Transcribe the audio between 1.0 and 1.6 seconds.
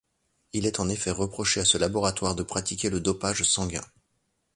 reproché